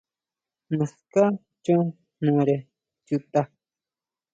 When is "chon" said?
1.63-1.85